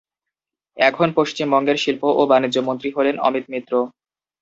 এখন 0.77 1.07
পশ্চিমবঙ্গের 1.17 1.77
শিল্প 1.77 2.03
ও 2.11 2.31
বাণিজ্য 2.31 2.57
মন্ত্রী 2.67 2.89
হলেন 2.97 3.15
অমিত 3.27 3.45
মিত্র। 3.53 3.73